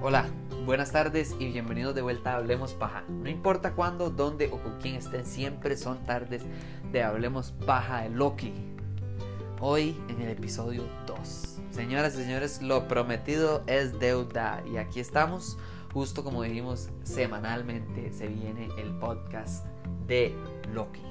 [0.00, 0.26] Hola,
[0.64, 3.02] buenas tardes y bienvenidos de vuelta a Hablemos Paja.
[3.08, 6.42] No importa cuándo, dónde o con quién estén, siempre son tardes
[6.92, 8.52] de Hablemos Paja de Loki.
[9.60, 11.58] Hoy en el episodio 2.
[11.72, 15.56] Señoras y señores, lo prometido es deuda y aquí estamos,
[15.92, 19.66] justo como dijimos, semanalmente se viene el podcast
[20.06, 20.34] de
[20.72, 21.02] Loki.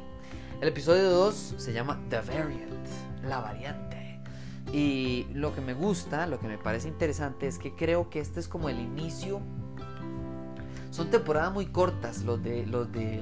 [0.59, 2.87] El episodio 2 se llama The Variant,
[3.23, 4.19] la variante.
[4.71, 8.39] Y lo que me gusta, lo que me parece interesante es que creo que este
[8.39, 9.41] es como el inicio.
[10.91, 13.21] Son temporadas muy cortas los de, los de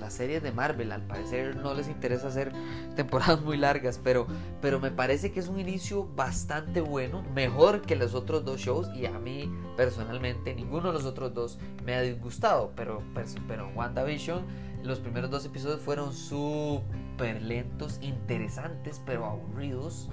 [0.00, 0.92] las series de Marvel.
[0.92, 2.52] Al parecer no les interesa hacer
[2.96, 4.26] temporadas muy largas, pero,
[4.62, 8.88] pero me parece que es un inicio bastante bueno, mejor que los otros dos shows.
[8.96, 13.70] Y a mí personalmente ninguno de los otros dos me ha disgustado, pero, pues, pero
[13.74, 14.46] WandaVision,
[14.82, 20.08] los primeros dos episodios fueron súper lentos, interesantes, pero aburridos.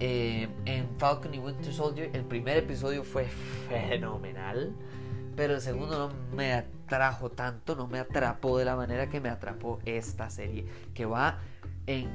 [0.00, 3.26] Eh, en Falcon y Winter Soldier el primer episodio fue
[3.68, 4.74] fenomenal,
[5.36, 9.28] pero el segundo no me atrajo tanto, no me atrapó de la manera que me
[9.28, 11.38] atrapó esta serie, que va
[11.86, 12.08] en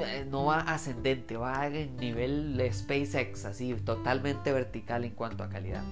[0.00, 5.82] eh, no va ascendente, va en nivel SpaceX, así totalmente vertical en cuanto a calidad.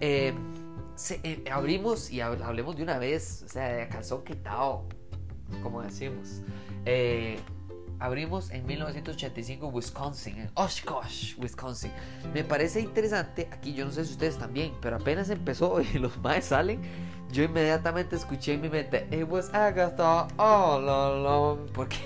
[0.00, 0.34] Eh,
[1.50, 4.84] abrimos y hablemos de una vez, o sea, de calzón quitado,
[5.62, 6.42] como decimos.
[8.00, 11.90] Abrimos en 1985 Wisconsin, en Oshkosh, Wisconsin.
[12.32, 16.16] Me parece interesante, aquí yo no sé si ustedes también, pero apenas empezó y los
[16.18, 16.80] más salen,
[17.32, 21.98] yo inmediatamente escuché en mi mente, It was Agatha all along, porque,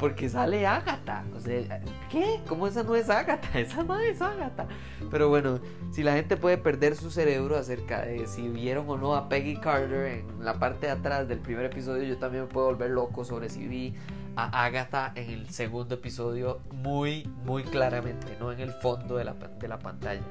[0.00, 1.24] porque sale Agatha.
[1.36, 2.40] O sea, ¿qué?
[2.48, 3.48] ¿Cómo esa no es Agatha?
[3.60, 4.66] Esa no es Agatha.
[5.08, 5.60] Pero bueno,
[5.92, 9.56] si la gente puede perder su cerebro acerca de si vieron o no a Peggy
[9.60, 13.24] Carter en la parte de atrás del primer episodio, yo también me puedo volver loco
[13.24, 13.94] sobre si vi
[14.38, 19.34] a Agatha en el segundo episodio muy, muy claramente, no en el fondo de la,
[19.34, 20.22] de la pantalla.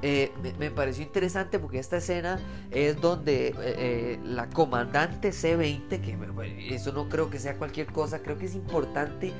[0.00, 0.30] Eh,
[0.60, 2.38] me, pareció interesante porque esta escena
[2.70, 8.20] es donde eh, eh, la comandante C-20, que eso no creo que sea cualquier cosa,
[8.20, 9.32] creo que es importante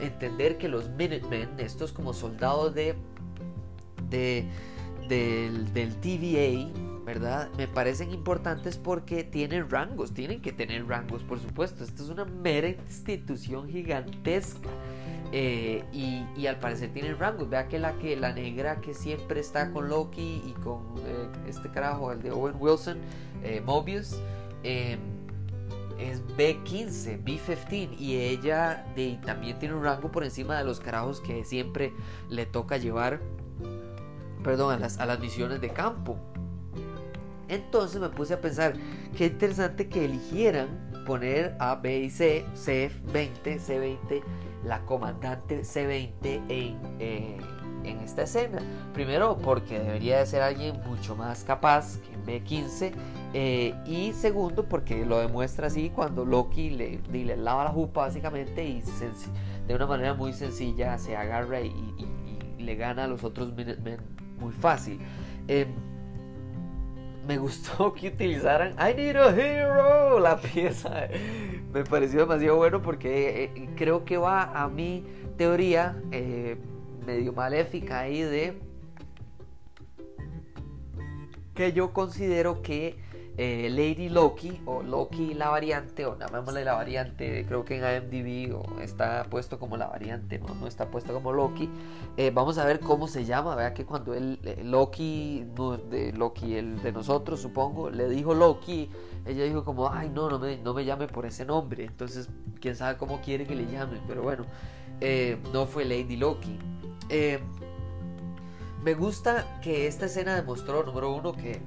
[0.00, 2.94] entender que los Minutemen, estos como soldados de,
[4.08, 4.46] de
[5.06, 7.48] del, del TVA, ¿verdad?
[7.56, 11.84] Me parecen importantes porque tienen rangos, tienen que tener rangos, por supuesto.
[11.84, 14.68] Esto es una mera institución gigantesca.
[15.32, 17.48] Eh, y, al parecer tienen rangos.
[17.48, 21.70] Vea que la, que la negra que siempre está con Loki y con eh, este
[21.70, 22.98] carajo, el de Owen Wilson,
[23.44, 24.20] eh, Mobius,
[24.64, 24.98] es
[26.36, 28.00] B15, B15.
[28.00, 28.84] Y ella
[29.24, 31.92] también tiene un rango por encima de los carajos que siempre
[32.28, 33.20] le toca llevar,
[34.42, 36.18] perdón, a las, a las misiones de campo.
[37.48, 38.74] Entonces me puse a pensar,
[39.16, 40.68] qué interesante que eligieran
[41.06, 44.22] poner a B y C, C20, C20,
[44.64, 47.38] la comandante C20 en, eh,
[47.84, 48.58] en esta escena.
[48.92, 52.92] Primero porque debería de ser alguien mucho más capaz que B15
[53.32, 58.64] eh, y segundo porque lo demuestra así cuando Loki le, le lava la jupa básicamente
[58.64, 58.82] y
[59.66, 61.72] de una manera muy sencilla se agarra y,
[62.58, 64.00] le gana a los otros Minutemen
[64.40, 64.98] muy fácil.
[65.46, 65.68] Em,
[67.26, 71.08] me gustó que utilizaran I Need a Hero, la pieza.
[71.72, 75.04] Me pareció demasiado bueno porque eh, creo que va a mi
[75.36, 76.56] teoría eh,
[77.04, 78.58] medio maléfica ahí de
[81.54, 82.96] que yo considero que
[83.38, 88.54] eh, Lady Loki o Loki la variante o llamémosle la variante creo que en IMDb
[88.54, 91.68] o está puesto como la variante no, no está puesto como Loki.
[92.16, 95.44] Eh, vamos a ver cómo se llama vea que cuando él eh, Loki
[95.90, 98.90] de Loki el de nosotros supongo le dijo Loki
[99.26, 102.30] ella dijo como ay no no me, no me llame por ese nombre entonces
[102.60, 104.46] quién sabe cómo quiere que le llamen pero bueno
[105.52, 106.58] no fue Lady Loki.
[108.82, 111.60] Me gusta que esta escena demostró número uno que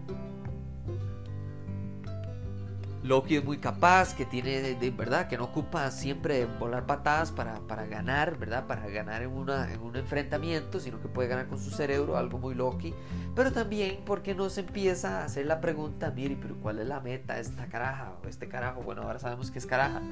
[3.04, 7.86] Loki es muy capaz, que tiene verdad, que no ocupa siempre volar patadas para, para
[7.86, 8.68] ganar, ¿verdad?
[8.68, 12.38] Para ganar en, una, en un enfrentamiento, sino que puede ganar con su cerebro, algo
[12.38, 12.94] muy Loki.
[13.36, 17.00] Pero también porque no se empieza a hacer la pregunta, mire, pero ¿cuál es la
[17.00, 18.81] meta de esta caraja o este carajo?
[18.81, 20.02] Bueno, ahora sabemos que es caraja.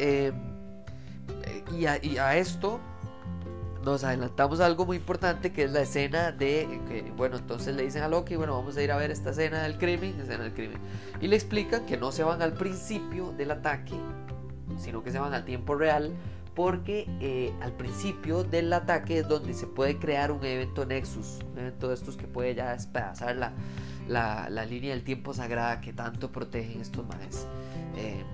[0.00, 0.32] Eh,
[1.72, 2.80] y, y a esto
[3.84, 7.84] nos adelantamos a algo muy importante que es la escena de que, bueno, entonces le
[7.84, 10.52] dicen a Loki, bueno, vamos a ir a ver esta escena del crimen, escena del
[10.52, 10.78] crimen.
[11.20, 13.94] Y le explican que no se van al principio del ataque,
[14.76, 16.12] sino que se van al tiempo real,
[16.54, 21.58] porque eh, al principio del ataque es donde se puede crear un evento Nexus, un
[21.58, 23.52] evento de estos que puede ya despedazar la,
[24.08, 27.46] la, línea del tiempo sagrada que tanto protegen estos manes.
[27.96, 28.24] Eh,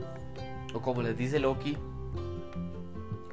[0.72, 1.76] o como les dice Loki,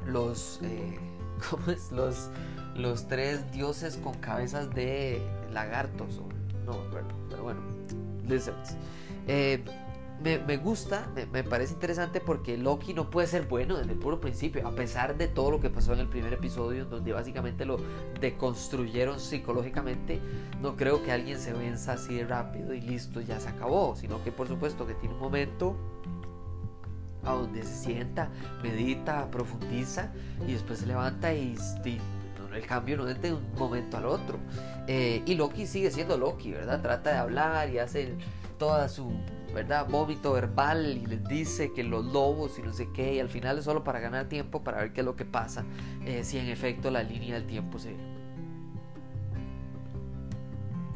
[0.06, 1.00] los, eh,
[1.50, 1.92] ¿cómo es?
[1.92, 2.30] los,
[2.76, 5.22] los tres dioses con cabezas de
[5.52, 6.30] lagartos, o,
[6.66, 6.78] no,
[7.30, 7.62] pero bueno,
[8.28, 8.76] lizards.
[9.28, 9.64] Eh,
[10.24, 14.68] me, gusta, me, parece interesante porque Loki no puede ser bueno desde el puro principio,
[14.68, 17.78] a pesar de todo lo que pasó en el primer episodio, donde básicamente lo
[18.20, 20.20] deconstruyeron psicológicamente.
[20.62, 24.24] No creo que alguien se venza así de rápido y listo, ya se acabó, sino
[24.24, 25.76] que por supuesto que tiene un momento
[27.24, 28.30] a donde se sienta,
[28.64, 30.12] medita, profundiza
[30.48, 31.56] y después se levanta y,
[32.54, 34.38] el cambio no es de un momento al otro.
[34.86, 36.82] Eh, y Loki sigue siendo Loki, ¿verdad?
[36.82, 38.18] Trata de hablar y hace
[38.58, 39.10] toda su
[39.54, 39.88] ¿verdad?
[39.90, 43.58] Vómito verbal y les dice que los lobos y no sé qué, y al final
[43.58, 45.66] es solo para ganar tiempo, para ver qué es lo que pasa,
[46.06, 47.96] eh, si en efecto la línea del tiempo se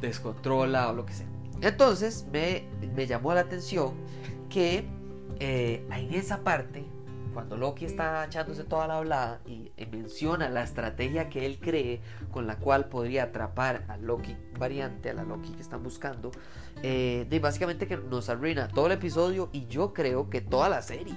[0.02, 1.28] descontrola o lo que sea.
[1.62, 2.64] Entonces me,
[2.96, 3.94] me llamó la atención
[4.50, 4.88] que
[5.40, 6.86] eh, en esa parte,
[7.34, 12.02] cuando Loki está echándose toda la hablada y, menciona la estrategia que él cree
[12.32, 16.32] con la cual podría atrapar a Loki variante, a la Loki que están buscando,
[16.82, 20.82] eh, de básicamente que nos arruina todo el episodio y yo creo que toda la
[20.82, 21.16] serie.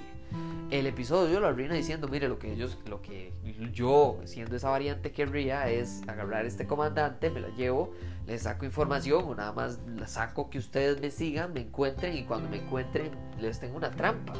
[0.71, 3.33] El episodio lo arruina diciendo, mire, lo que ellos, lo que
[3.73, 7.91] yo, siendo esa variante querría es agarrar este comandante, me lo llevo,
[8.27, 12.23] le saco información o nada más la saco que ustedes me sigan, me encuentren y
[12.23, 14.33] cuando me encuentren les tengo una trampa.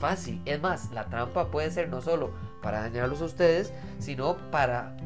[0.00, 0.40] Fácil.
[0.46, 2.32] Es más, la trampa puede ser no solo
[2.62, 4.96] para dañarlos a ustedes, sino para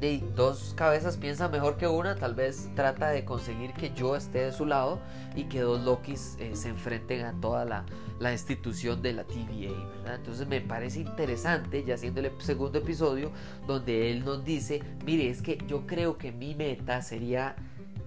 [0.00, 4.40] de dos cabezas piensa mejor que una, tal vez trata de conseguir que yo esté
[4.40, 4.98] de su lado
[5.34, 7.86] y que dos Lokis eh, se enfrenten a toda la,
[8.20, 10.14] la, institución de la TVA.
[10.14, 13.30] Entonces me parece interesante, ya siendo el segundo episodio,
[13.66, 17.56] donde él nos dice, mire, es que yo creo que mi meta sería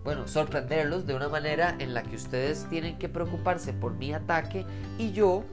[0.08, 4.64] bueno, sorprenderlos de una manera en la que ustedes tienen que preocuparse por mi ataque
[4.96, 5.44] y yo,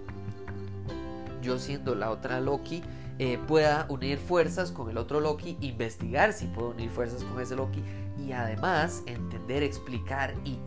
[1.42, 2.82] yo siendo la otra Loki,
[3.20, 7.58] eh, pueda unir fuerzas con el otro Loki, investigar si puedo unir fuerzas con ese
[7.58, 7.84] Loki
[8.18, 10.58] y además entender, explicar y,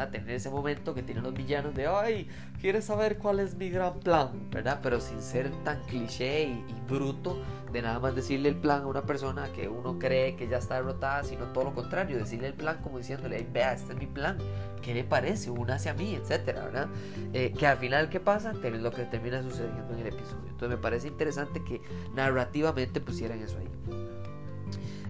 [0.00, 0.12] ¿verdad?
[0.12, 2.28] Tener ese momento que tienen los villanos de, ay,
[2.60, 4.50] ¿quieres saber cuál es mi gran plan?
[4.50, 4.80] ¿Verdad?
[4.82, 7.38] Pero sin ser tan cliché y bruto
[7.72, 10.76] de nada más decirle el plan a una persona que uno cree que ya está
[10.76, 14.38] derrotada, sino todo lo contrario, decirle el plan como diciéndole, vea, este es mi plan,
[14.82, 15.50] ¿qué le parece?
[15.50, 16.88] Una hacia mí, etcétera, ¿verdad?
[17.32, 18.52] Eh, que al final, ¿qué pasa?
[18.62, 20.48] Es lo que termina sucediendo en el episodio.
[20.48, 21.80] Entonces me parece interesante que
[22.14, 23.68] narrativamente pusieran eso ahí.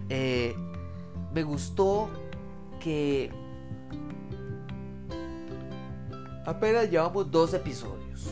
[0.09, 0.55] Eh,
[1.33, 2.09] me gustó
[2.79, 3.31] que
[6.45, 8.27] apenas llevamos dos episodios.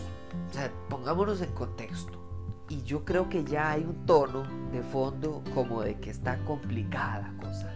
[0.50, 2.19] O sea, pongámonos en contexto
[2.69, 7.31] y yo creo que ya hay un tono de fondo como de que está complicada
[7.31, 7.73] la cosa,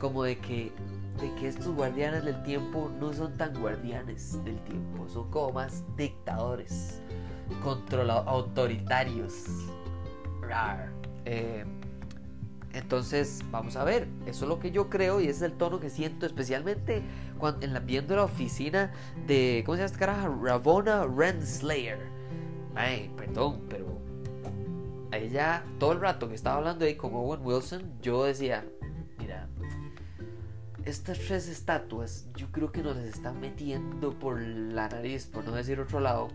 [0.00, 0.72] como de que,
[1.20, 5.84] de que estos guardianes del tiempo no son tan guardianes del tiempo, son como más
[5.96, 7.00] dictadores,
[7.62, 9.46] controlados, autoritarios.
[11.24, 11.64] Eh,
[12.72, 15.90] entonces, vamos a ver, eso es lo que yo creo y es el tono que
[15.90, 17.02] siento, especialmente
[17.60, 18.92] en la, viendo la oficina
[19.26, 20.34] de, ¿cómo se llama esta caraja?
[20.42, 21.98] Ravona Renslayer.
[22.74, 23.86] Ay, perdón, pero
[25.78, 28.64] todo el rato que estaba hablando ahí con Owen Wilson, yo decía,
[29.18, 29.48] mira,
[30.84, 35.80] estas tres estatuas yo creo que nos están metiendo por la nariz, por no decir
[35.80, 36.28] otro lado.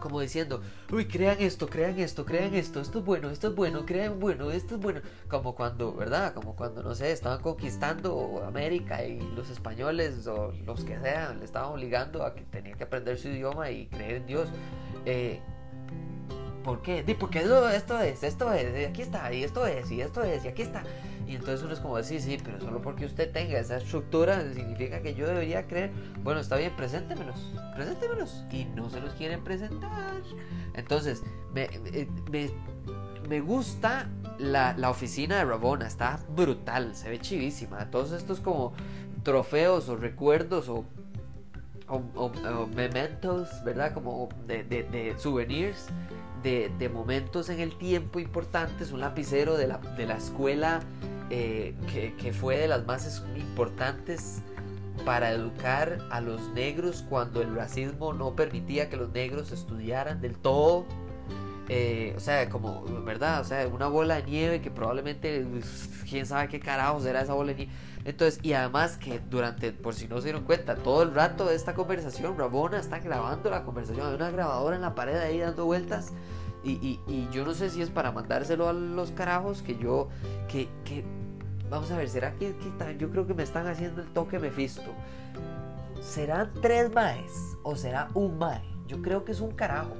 [0.00, 0.60] Como diciendo,
[0.92, 4.50] uy, crean esto, crean esto, crean esto, esto es bueno, esto es bueno, crean bueno,
[4.50, 5.00] esto es bueno.
[5.28, 6.34] Como cuando, ¿verdad?
[6.34, 11.44] Como cuando, no sé, estaban conquistando América y los españoles o los que sean le
[11.44, 14.48] estaban obligando a que tenía que aprender su idioma y creer en Dios.
[15.04, 15.40] Eh,
[16.64, 17.16] ¿Por qué?
[17.18, 20.62] Porque esto es, esto es, aquí está, y esto es, y esto es, y aquí
[20.62, 20.82] está.
[21.28, 25.02] Y entonces uno es como decir, sí, pero solo porque usted tenga esa estructura significa
[25.02, 25.90] que yo debería creer,
[26.24, 28.44] bueno, está bien, preséntemelos, preséntemelos.
[28.50, 30.22] Y no se los quieren presentar.
[30.72, 31.68] Entonces, me,
[32.30, 32.50] me,
[33.28, 34.08] me gusta
[34.38, 37.90] la, la, oficina de Rabona, está brutal, se ve chivísima.
[37.90, 38.72] Todos estos como
[39.22, 40.86] trofeos o recuerdos o,
[41.88, 43.92] o, mementos, ¿verdad?
[43.92, 45.90] Como de, de souvenirs
[46.42, 50.80] de, momentos en el tiempo importantes, un lapicero de la, de la escuela
[51.30, 51.74] eh,
[52.18, 54.42] que, fue de las más importantes
[55.04, 60.36] para educar a los negros cuando el racismo no permitía que los negros estudiaran del
[60.36, 60.86] todo.
[61.68, 63.40] Eh, o sea, como, ¿verdad?
[63.40, 65.46] O sea, una bola de nieve que probablemente,
[66.08, 67.72] quién sabe qué carajos era esa bola de nieve.
[68.08, 71.54] Entonces, y además que durante, por si no se dieron cuenta, todo el rato de
[71.54, 74.06] esta conversación, Rabona está grabando la conversación.
[74.06, 76.14] Hay una grabadora en la pared ahí dando vueltas
[76.64, 77.00] Y,
[77.32, 80.08] yo no sé si es para mandárselo a los carajos que yo,
[80.50, 81.04] que, que
[81.68, 82.54] vamos a ver, ¿será que,
[82.98, 84.90] yo creo que me están haciendo el toque Mephisto?
[86.00, 88.62] ¿Serán tres maes o será un mae?
[88.86, 89.94] Yo creo que es un carajo.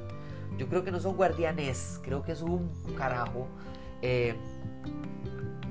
[0.57, 3.49] Yo creo que no son guardianes, creo que es un carajo.
[4.01, 4.35] Eh,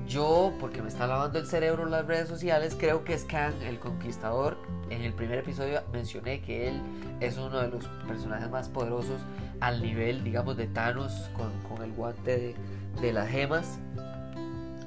[0.08, 3.54] yo, porque me está lavando el cerebro en las redes sociales, creo que es Khan,
[3.62, 4.56] el conquistador.
[4.90, 6.80] En el primer episodio mencioné que él
[7.20, 9.20] es uno de los personajes más poderosos
[9.60, 12.56] al nivel, digamos, de Thanos con, el guante
[13.00, 13.78] de, las gemas.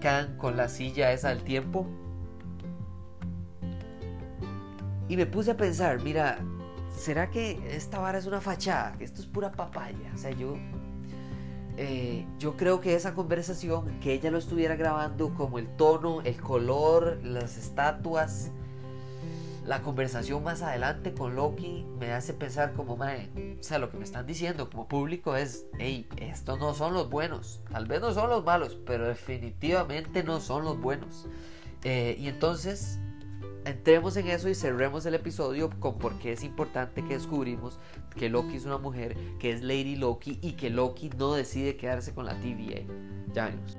[0.01, 1.85] Khan con la silla esa del tiempo.
[5.07, 6.39] Y me puse a pensar, mira,
[6.97, 8.93] ¿será que esta vara es una fachada?
[8.97, 10.11] Que esto es pura papaya.
[10.15, 10.55] O sea, yo
[11.77, 16.39] eh, yo creo que esa conversación, que ella lo estuviera grabando como el tono, el
[16.39, 18.51] color, las estatuas,
[19.65, 23.97] la conversación más adelante con Loki me hace pensar como, mae, o sea, lo que
[23.97, 28.11] me están diciendo como público es, hey, estos no son los buenos, tal vez no
[28.13, 31.27] son los malos, pero definitivamente no son los buenos.
[31.83, 32.99] Eh, y entonces
[33.65, 37.79] entremos en eso y cerremos el episodio con por qué es importante que descubrimos
[38.15, 42.13] que Loki es una mujer, que es Lady Loki y que Loki no decide quedarse
[42.13, 42.81] con la TVA.
[43.33, 43.77] Ya venimos.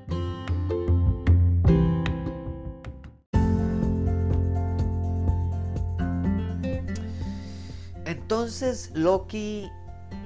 [8.04, 9.70] Entonces Loki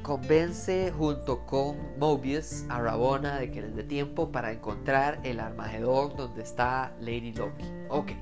[0.02, 6.16] convence junto con Mobius a Rabona de que les dé tiempo para encontrar el Armagedón
[6.16, 7.64] donde está Lady Loki.
[7.88, 8.12] Ok.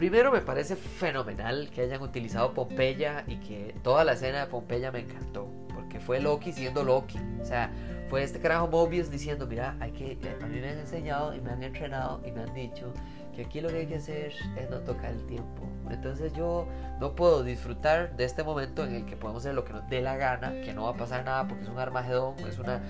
[0.00, 4.90] Primero me parece fenomenal que hayan utilizado Pompeya y que toda la escena de Pompeya
[4.90, 5.50] me encantó.
[5.74, 7.18] Porque fue Loki siendo Loki.
[7.38, 7.70] O sea,
[8.08, 11.50] fue este carajo Mobius diciendo, mira, hay que, a mí me han enseñado y me
[11.50, 12.94] han entrenado y me han dicho
[13.36, 15.68] que aquí lo que hay que hacer es no tocar el tiempo.
[15.90, 16.66] Entonces yo
[16.98, 20.00] no puedo disfrutar de este momento en el que podemos hacer lo que nos dé
[20.00, 22.80] la gana, que no va a pasar nada porque es un Armagedón, es una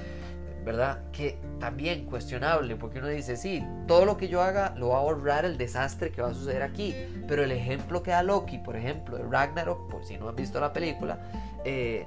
[0.65, 1.01] ¿verdad?
[1.13, 5.01] Que también cuestionable, porque uno dice, sí, todo lo que yo haga lo va a
[5.01, 6.95] ahorrar el desastre que va a suceder aquí,
[7.27, 10.61] pero el ejemplo que da Loki, por ejemplo, de Ragnarok, por si no han visto
[10.61, 11.19] la película,
[11.65, 12.07] eh,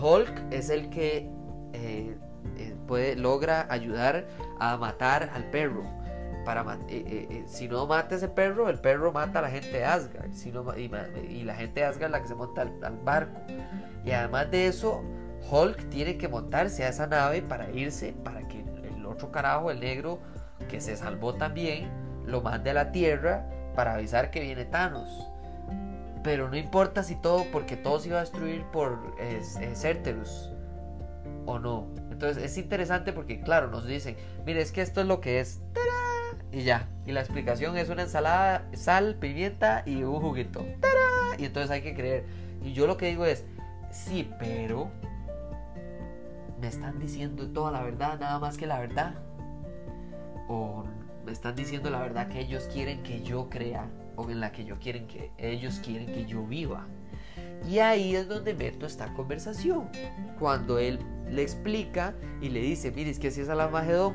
[0.00, 1.28] Hulk es el que
[1.72, 2.16] eh,
[2.56, 4.26] eh, puede, logra ayudar
[4.58, 5.84] a matar al perro.
[6.44, 6.78] Para,
[7.46, 10.30] si no mata ese perro, el perro mata a la gente de Asgard.
[10.32, 10.88] Si no, y,
[11.42, 13.40] la gente de Asgard es la que se monta al barco.
[14.04, 15.02] Y además de eso,
[15.50, 19.80] Hulk tiene que montarse a esa nave para irse, para que el otro carajo, el
[19.80, 20.20] negro,
[20.68, 21.90] que se salvó también,
[22.26, 25.28] lo mande a la Tierra para avisar que viene Thanos.
[26.22, 29.14] Pero no importa si todo, porque todo se iba a destruir por
[29.74, 30.50] Certerus
[31.44, 31.88] o no.
[32.10, 35.60] Entonces es interesante porque, claro, nos dicen, mire, es que esto es lo que es.
[36.50, 36.88] Y ya.
[37.04, 40.64] Y la explicación es una ensalada, sal, pimienta y un juguito.
[41.36, 42.24] Y entonces hay que creer.
[42.62, 43.44] Y yo lo que digo es,
[43.90, 44.90] sí, pero
[46.64, 49.16] me están diciendo toda la verdad, nada más que la verdad.
[50.48, 50.84] O
[51.26, 54.64] me están diciendo la verdad que ellos quieren que yo crea o en la que
[54.64, 56.86] yo quieren que ellos quieren que yo viva.
[57.68, 59.90] Y ahí es donde meto esta conversación.
[60.38, 64.14] Cuando él le explica y le dice, mire, es que si es a la Magedón,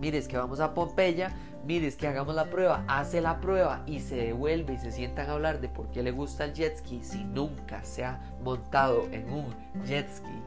[0.00, 1.30] mire, es que vamos a Pompeya,
[1.66, 5.28] mire, es que hagamos la prueba, hace la prueba y se devuelve y se sientan
[5.28, 9.06] a hablar de por qué le gusta el jet ski si nunca se ha montado
[9.12, 10.40] en un jet ski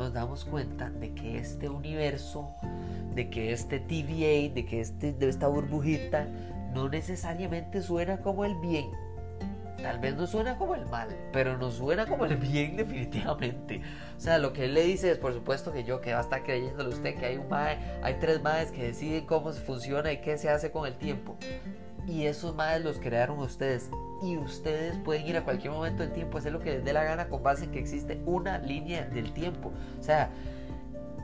[0.00, 2.54] nos damos cuenta de que este universo,
[3.14, 6.26] de que este TVA, de que este, de esta burbujita,
[6.72, 8.86] no necesariamente suena como el bien.
[9.82, 13.82] Tal vez no suena como el mal, pero no suena como el bien definitivamente.
[14.16, 16.22] O sea, lo que él le dice es, por supuesto que yo que va a
[16.22, 20.22] estar creyéndole usted que hay un mae, hay tres maes que deciden cómo funciona y
[20.22, 21.36] qué se hace con el tiempo.
[22.06, 23.90] Y esos maes los crearon ustedes
[24.22, 27.04] y ustedes pueden ir a cualquier momento del tiempo, hacer lo que les dé la
[27.04, 29.72] gana con base en que existe una línea del tiempo.
[29.98, 30.30] O sea,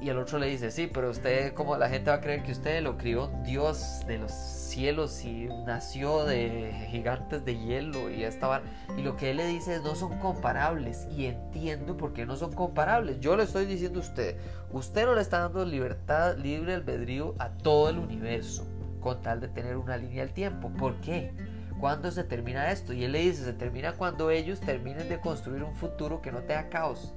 [0.01, 2.53] y el otro le dice, sí, pero usted, como la gente va a creer que
[2.53, 8.63] usted lo crió Dios de los cielos y nació de gigantes de hielo y estaban...
[8.97, 11.07] Y lo que él le dice es, no son comparables.
[11.17, 13.21] Y entiendo por qué no son comparables.
[13.21, 14.37] Yo le estoy diciendo a usted,
[14.71, 18.67] usted no le está dando libertad, libre albedrío a todo el universo
[19.07, 20.69] con tal de tener una línea del tiempo.
[20.69, 21.33] ¿Por qué?
[21.79, 22.93] ¿Cuándo se termina esto?
[22.93, 26.41] Y él le dice, se termina cuando ellos terminen de construir un futuro que no
[26.41, 27.15] tenga caos.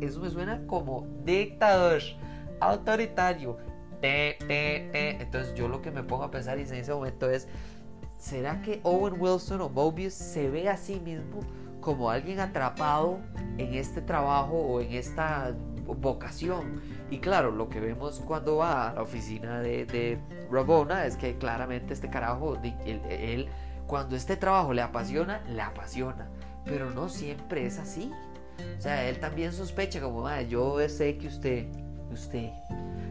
[0.00, 2.02] Eso me suena como dictador,
[2.60, 3.56] autoritario.
[4.00, 7.48] Entonces yo lo que me pongo a pensar en ese momento es,
[8.16, 11.40] ¿será que Owen Wilson o Mobius se ve a sí mismo
[11.80, 13.18] como alguien atrapado
[13.58, 15.52] en este trabajo o en esta
[15.86, 16.80] vocación?
[17.10, 20.18] Y claro, lo que vemos cuando va a la oficina de, de
[20.50, 23.48] Rabona es que claramente este carajo, él
[23.86, 26.28] cuando este trabajo le apasiona, le apasiona.
[26.64, 28.10] Pero no siempre es así.
[28.78, 31.66] O sea, él también sospecha como, yo sé que usted,
[32.10, 32.50] usted,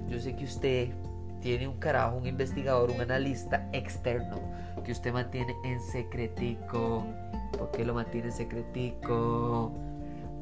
[0.07, 0.89] yo sé que usted
[1.41, 4.39] tiene un carajo, un investigador, un analista externo
[4.83, 7.05] que usted mantiene en secretico.
[7.57, 9.71] ¿Por qué lo mantiene en secretico?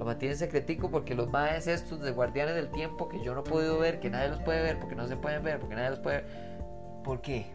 [0.01, 3.41] Lo mantiene en secretico porque los maes estos de guardianes del tiempo que yo no
[3.41, 5.91] he podido ver, que nadie los puede ver, porque no se pueden ver, porque nadie
[5.91, 6.25] los puede ver.
[7.03, 7.45] ¿Por qué?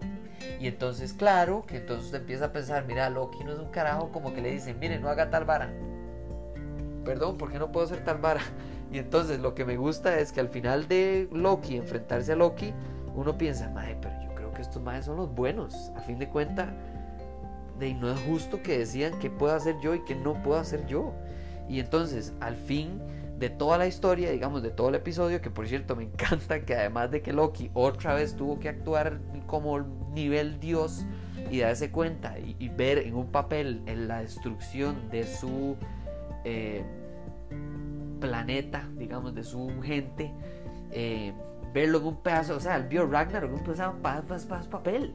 [0.61, 4.33] Y entonces, claro, que entonces empieza a pensar, mira, Loki no es un carajo como
[4.33, 5.73] que le dicen, mire, no haga tal vara.
[7.05, 8.43] Perdón, ¿por qué no puedo hacer tal vara?
[8.93, 12.73] Y entonces lo que me gusta es que al final de Loki, enfrentarse a Loki,
[13.17, 15.91] uno piensa, madre, pero yo creo que estos madres son los buenos.
[15.97, 16.69] A fin de cuentas,
[17.81, 20.87] de no es justo que decían que puedo hacer yo y que no puedo hacer
[20.87, 21.13] yo.
[21.69, 23.01] Y entonces, al fin
[23.39, 26.75] de toda la historia, digamos, de todo el episodio, que por cierto me encanta que
[26.75, 29.81] además de que Loki otra vez tuvo que actuar como
[30.15, 31.05] nivel dios
[31.51, 35.77] y darse cuenta y, ver en un papel en la destrucción de su
[36.45, 36.83] eh,
[38.21, 40.33] planeta, digamos, de su gente,
[40.91, 41.33] eh,
[41.73, 45.15] verlo en un pedazo, o sea, el vio Ragnarok en un pedazo, papel.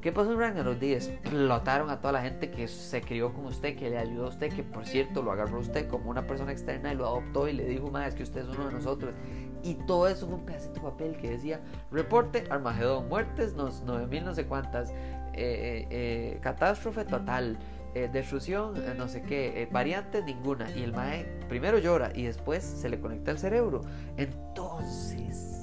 [0.00, 0.78] ¿Qué pasó Ragnarok?
[0.78, 4.28] días explotaron a toda la gente que se crió con usted, que le ayudó a
[4.30, 7.52] usted, que por cierto lo agarró usted como una persona externa y lo adoptó y
[7.52, 9.14] le dijo, más es que usted es uno de nosotros.
[9.62, 14.24] Y todo eso en un pedacito de papel que decía, reporte Armagedón, muertes, no, 9000
[14.24, 14.94] no sé cuántas, eh,
[15.34, 17.58] eh, eh, catástrofe total,
[17.92, 20.70] destrucción, no sé qué, variante ninguna.
[20.70, 23.82] Y el mae primero llora y después se le conecta el cerebro.
[24.16, 25.59] Entonces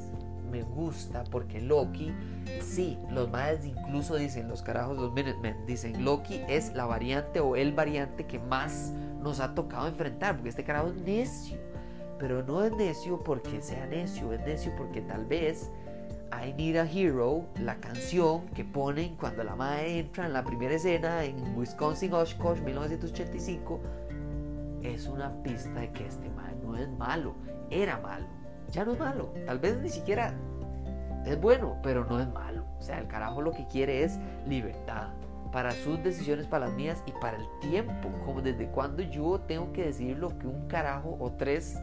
[0.47, 2.13] me gusta porque Loki,
[2.61, 7.55] sí, los madres incluso dicen, los carajos, los Minutemen, dicen, Loki es la variante o
[7.55, 11.57] el variante que más nos ha tocado enfrentar, porque este carajo es necio,
[12.19, 15.71] pero no es necio porque sea necio, es necio porque tal vez
[16.31, 20.75] I Need a Hero, la canción que ponen cuando la madre entra en la primera
[20.75, 23.79] escena en Wisconsin Oshkosh 1985,
[24.83, 27.35] es una pista de que este madre no es malo,
[27.69, 28.36] era malo
[28.71, 29.33] ya no es malo.
[29.45, 30.33] Tal vez ni siquiera
[31.25, 32.65] es bueno, pero no es malo.
[32.79, 35.09] O sea, el carajo lo que quiere es libertad
[35.51, 38.09] para sus decisiones, para las mías y para el tiempo.
[38.25, 41.77] Como desde cuando yo tengo que decir lo que un carajo o tres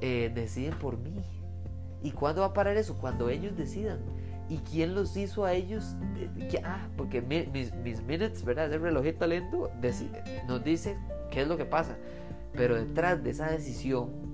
[0.00, 1.22] eh, deciden por mí.
[2.02, 2.96] ¿Y cuándo va a parar eso?
[2.98, 3.98] Cuando ellos decidan.
[4.48, 5.96] ¿Y quién los hizo a ellos?
[6.64, 8.66] Ah, porque mis, mis minutes, ¿verdad?
[8.66, 9.70] Ese relojito lento
[10.46, 10.96] nos dice
[11.30, 11.96] qué es lo que pasa.
[12.52, 14.25] Pero detrás de esa decisión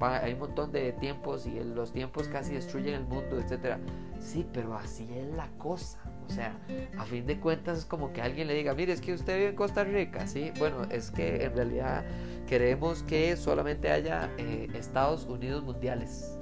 [0.00, 3.78] hay un montón de tiempos y los tiempos casi destruyen el mundo, etcétera.
[4.20, 5.98] Sí, pero así es la cosa.
[6.26, 6.58] O sea,
[6.98, 9.48] a fin de cuentas es como que alguien le diga, mire, es que usted vive
[9.50, 10.52] en Costa Rica, ¿sí?
[10.58, 12.04] Bueno, es que en realidad
[12.48, 16.38] queremos que solamente haya eh, Estados Unidos mundiales.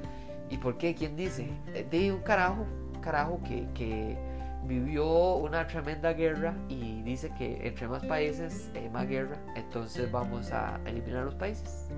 [0.51, 0.95] ¿Y por qué?
[0.95, 1.49] ¿Quién dice?
[1.75, 2.65] Eh, de un carajo,
[3.03, 4.17] carajo que, que,
[4.67, 10.53] vivió una tremenda guerra y dice que entre más países, eh, más guerra, entonces vamos
[10.53, 11.91] a eliminar los países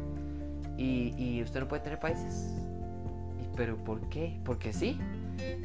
[0.76, 2.54] y, usted no puede tener países.
[3.56, 4.38] ¿Pero por qué?
[4.44, 4.98] Porque sí.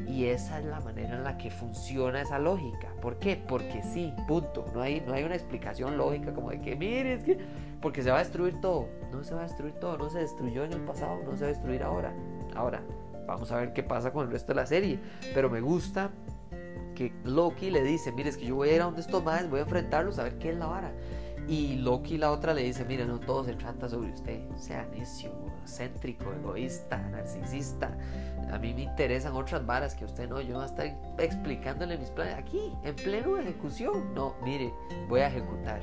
[0.07, 2.89] Y esa es la manera en la que funciona esa lógica.
[3.01, 3.41] ¿Por qué?
[3.47, 4.65] Porque sí, punto.
[4.73, 7.37] No hay, no hay una explicación lógica como de que, mire, es que...
[7.81, 8.87] Porque se va a destruir todo.
[9.11, 9.97] No se va a destruir todo.
[9.97, 11.21] No se destruyó en el pasado.
[11.23, 12.13] No se va a destruir ahora.
[12.55, 12.81] Ahora,
[13.25, 14.99] vamos a ver qué pasa con el resto de la serie.
[15.33, 16.11] Pero me gusta
[16.95, 19.49] que Loki le dice, mire, es que yo voy a ir a donde estos más,
[19.49, 20.91] voy a enfrentarlos a ver qué es la vara.
[21.47, 25.31] Y Loki la otra le dice, mira, no todo se trata sobre usted, sea necio,
[25.65, 27.97] céntrico, egoísta, narcisista.
[28.51, 30.85] A mí me interesan otras varas que usted no, yo no estar
[31.17, 34.13] explicándole mis planes aquí, en pleno ejecución.
[34.13, 34.73] No, mire,
[35.09, 35.81] voy a ejecutar.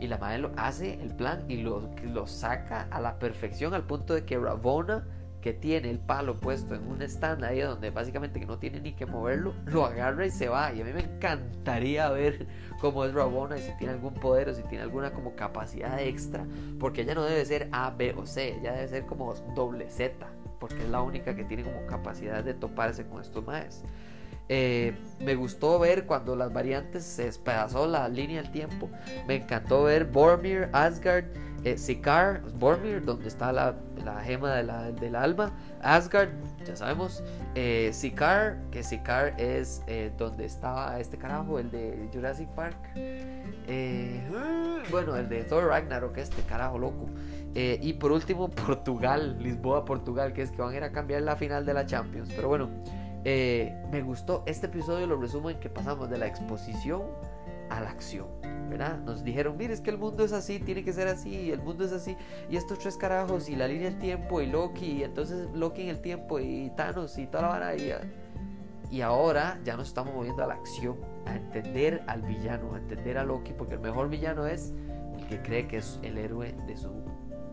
[0.00, 3.84] Y la madre lo hace el plan y lo, lo saca a la perfección al
[3.84, 5.04] punto de que Ravona
[5.44, 8.94] que tiene el palo puesto en un stand ahí donde básicamente que no tiene ni
[8.94, 10.72] que moverlo, lo agarra y se va.
[10.72, 12.46] Y a mí me encantaría ver
[12.80, 16.46] cómo es Rabona y si tiene algún poder o si tiene alguna como capacidad extra,
[16.80, 20.26] porque ella no debe ser A, B o C, ella debe ser como doble Z,
[20.58, 23.84] porque es la única que tiene como capacidad de toparse con estos maes.
[24.48, 28.90] Eh, me gustó ver cuando las variantes se despedazó la línea del tiempo.
[29.26, 31.24] Me encantó ver Bormir, Asgard
[31.64, 35.52] eh, Sikar, Bormir, donde está la, la gema del alma,
[35.82, 36.28] Asgard,
[36.64, 42.48] ya sabemos, eh, Sikar, que Sikar es eh, donde estaba este carajo, el de Jurassic
[42.50, 44.22] Park, eh,
[44.90, 47.06] bueno, el de Thor Ragnarok, este carajo loco,
[47.54, 51.36] y por último Portugal, Lisboa, Portugal, que es que van a ir a cambiar la
[51.36, 52.68] final de la Champions, pero bueno,
[53.24, 57.02] me gustó este episodio, lo resumo en que pasamos de la exposición
[57.70, 58.26] a la acción.
[58.68, 58.98] ¿verdad?
[59.00, 61.84] Nos dijeron, mire, es que el mundo es así, tiene que ser así, el mundo
[61.84, 62.16] es así,
[62.50, 65.88] y estos tres carajos, y la línea del tiempo, y Loki, y entonces Loki en
[65.88, 67.92] el tiempo, y Thanos, y toda la vara, y,
[68.90, 73.18] y ahora ya nos estamos moviendo a la acción, a entender al villano, a entender
[73.18, 74.72] a Loki, porque el mejor villano es
[75.18, 76.90] el que cree que es el héroe de su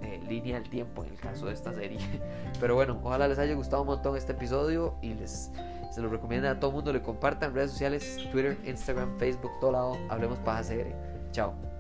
[0.02, 2.00] eh, línea del tiempo en el caso de esta serie.
[2.60, 5.52] Pero bueno, ojalá les haya gustado un montón este episodio y les
[5.92, 9.74] se lo recomiendo a todo el mundo, le compartan redes sociales, Twitter, Instagram, Facebook, todo
[9.74, 10.96] lado, hablemos paja CR.
[11.32, 11.71] Chao.